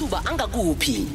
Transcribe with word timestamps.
amathuba 0.00 0.22
angakuphi? 0.30 1.06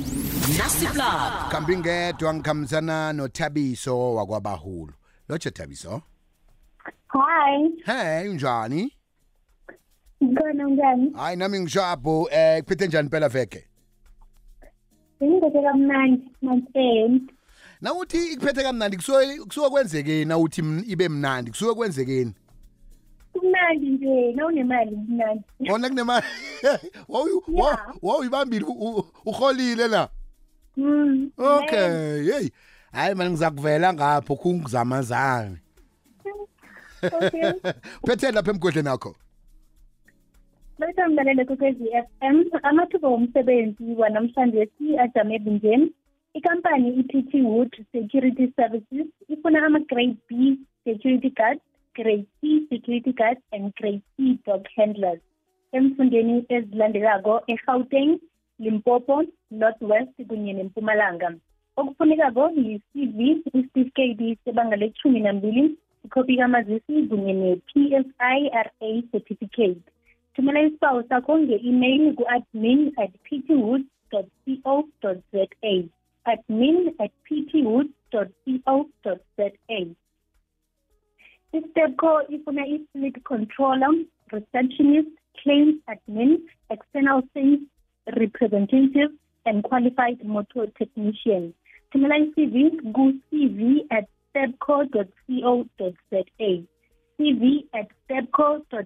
Nasiplab 0.57 1.49
kambi 1.51 1.77
ngedwa 1.77 2.33
ngikhambisana 2.33 3.13
nothabiso 3.13 4.15
wakwabahulu. 4.15 4.93
Lotshe 5.29 5.51
thabiso. 5.51 6.01
Hi, 7.07 7.69
hey 7.85 8.29
unjani? 8.29 8.91
Ngkhona 10.23 10.63
njani? 10.63 11.11
hayi 11.17 11.35
nami 11.37 11.59
ngishapho. 11.59 12.27
Eh 12.31 12.63
kuphethe 12.63 12.87
njani 12.87 13.09
phela 13.09 13.29
veke? 13.29 13.67
Ngingekho 15.23 15.61
kamnandi 15.61 16.31
manje. 16.41 17.21
nawuthi 17.81 18.17
ikuphethe 18.33 18.63
kamnandi 18.63 18.97
kusuke 18.97 19.37
kusuke 19.39 19.69
kwenzekeni? 19.69 20.25
Nawuthi 20.25 20.61
m- 20.61 20.83
ibe 20.87 21.09
mnandi 21.09 21.51
kusuke 21.51 21.73
kwenzekeni? 21.75 22.33
Kumnandi 23.33 23.89
nje, 23.89 24.31
nawunemali 24.35 24.91
kumnandi. 24.91 25.43
ona 25.73 25.89
kunemali. 25.89 26.25
wawu 26.25 26.41
Yeah. 26.41 26.44
wawuyibambile 28.01 28.65
uholile 29.25 29.87
la 29.87 30.09
Mm. 30.77 31.31
okay 31.37 32.23
hey 32.31 32.49
hayi 32.91 33.15
manje 33.15 33.31
ngizakuvela 33.31 33.93
ngapho 33.93 34.35
kungizamazane 34.35 35.57
Okay. 37.05 37.51
phethe 38.07 38.31
lapha 38.31 38.51
emgodleni 38.51 38.85
nakho 38.85 39.15
Lotha 40.79 41.07
mlalele 41.09 41.45
kukwezi 41.45 41.83
FM, 41.85 42.43
amathuba 42.63 43.07
omsebenzi 43.07 43.83
wanamhlanje 43.97 44.69
si 44.77 44.97
ajame 44.97 45.39
bunjeni. 45.39 45.91
Ikampani 46.33 46.89
iPT 46.99 47.33
Wood 47.43 47.85
Security 47.91 48.51
Services 48.55 49.07
ifuna 49.27 49.65
ama-Grade 49.65 50.17
B 50.29 50.57
security 50.83 51.29
guards, 51.29 51.61
Grade 51.93 52.25
C 52.41 52.67
security 52.69 53.13
guards 53.13 53.41
and 53.51 53.73
Grade 53.75 54.01
C 54.17 54.39
dog 54.45 54.65
handlers. 54.75 55.21
Emfundeni 55.77 56.35
ezilandelako 56.55 57.33
eGauteng, 57.53 58.11
Limpopo, 58.63 59.15
Northwest 59.59 60.15
kunye 60.29 60.53
neMpumalanga. 60.53 61.29
Okufunekako 61.79 62.43
yi-CV, 62.65 63.19
isitifikedi 63.57 64.37
sebanga 64.43 64.75
lethumi 64.75 65.19
nambili, 65.19 65.63
ikhopi 66.05 66.37
kamazisi 66.37 67.07
kunye 67.09 67.33
ne-PSIRA 67.41 68.63
certificate. 69.11 69.83
thumela 70.35 70.61
isibawo 70.61 71.03
sakho 71.09 71.33
nge-email 71.39 72.13
ku-admin 72.17 72.91
at 72.97 73.11
ptwood 73.25 73.83
co 74.11 75.09
za 75.31 75.45
admin 76.31 76.77
at 76.99 77.11
ptwood 77.23 77.87
co 78.11 79.11
za 79.37 79.47
istepco 81.57 82.11
ifuna 82.35 82.67
i-fleet 82.67 83.23
controller 83.23 83.93
receptionist 84.31 85.13
claims 85.45 85.75
admin 85.87 86.41
external 86.71 87.21
sales 87.33 87.59
representative 88.17 89.11
and 89.45 89.63
qualified 89.63 90.19
motor 90.25 90.65
technician. 90.77 91.53
Thumela 91.93 92.17
i-cv 92.23 92.55
ku-cv 92.95 93.59
at 93.91 94.05
stepco 94.29 94.77
co 94.91 95.03
za 96.09 96.21
cv 97.17 97.43
at 97.73 97.87
stepco.co.za. 98.03 98.83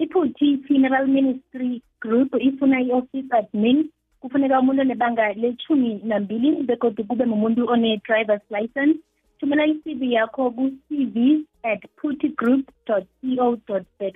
Iphuthi 0.00 0.48
Funeral 0.66 1.06
Ministry 1.06 1.82
Group 2.00 2.30
ifuna 2.40 2.80
i-office 2.80 3.30
admin. 3.30 3.90
Kufuneka 4.20 4.60
umuntu 4.60 4.80
onebanga 4.80 5.32
lechumi 5.32 6.00
nambili 6.04 6.52
begodwa 6.62 7.04
kube 7.04 7.24
mumuntu 7.24 7.68
one-driver's 7.68 8.50
license. 8.50 8.98
Thumela 9.40 9.66
i-cv 9.66 10.02
yakho 10.12 10.50
ku-cv 10.50 11.44
at 11.62 11.80
putigroup.co.za 11.96 14.10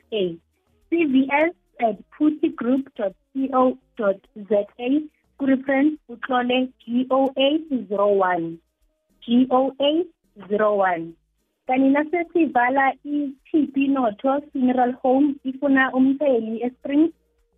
cvs 0.90 1.54
at 1.78 1.96
putigroup.co.za 2.18 4.64
ku-reference 5.38 5.98
utlole 6.08 6.68
goa 6.86 7.58
01 7.88 8.56
goa 9.48 10.04
01 10.48 11.12
kanti 11.66 11.88
nasesivala 11.88 12.92
i-TB 13.04 13.76
Notho 13.88 14.40
Funeral 14.52 14.92
Home 15.02 15.34
ifuna 15.44 15.92
umtheli 15.92 16.62
eSprings 16.66 17.12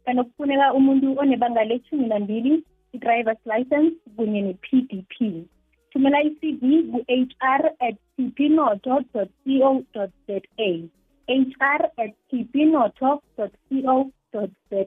kanti 0.05 0.23
kufuneka 0.23 0.75
umuntu 0.75 1.19
onebanga 1.19 1.65
lethumi 1.65 2.07
nambili 2.07 2.65
i-driver's 2.93 3.47
license 3.47 3.97
kunye 4.17 4.43
ne-PDP 4.43 5.45
thumela 5.95 6.23
i-CV 6.23 6.91
ku-hr 6.91 7.63
at 7.81 7.97
tpnoto 8.19 8.99
co 9.13 9.25
za 10.27 10.41
hr 11.29 11.83
at 11.97 12.13
tpnoto 12.31 13.23
co 13.37 13.49
za 14.71 14.87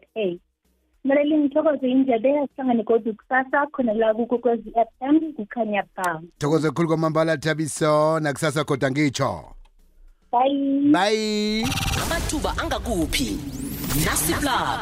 mlaleli 1.05 1.37
ngithokoze 1.37 1.89
indlebe 1.91 2.39
asihlangane 2.39 2.83
kodwa 2.83 3.13
kusasa 3.13 3.67
khona 3.71 3.93
la 3.93 4.13
kukokwezi 4.13 4.69
f 4.75 4.89
m 5.01 5.33
kukhanya 5.33 5.83
ba 5.95 6.21
thokoze 6.37 6.71
khulu 6.71 6.87
kwamambala 6.87 7.37
thabiso 7.37 8.19
nakusasa 8.19 8.63
khoda 8.63 8.91
ngitsho. 8.91 9.53
Bye. 10.31 10.91
Bye. 10.91 11.63
Amathuba 12.03 12.51
angakuphi? 12.57 13.39
Nasiplab 14.05 14.79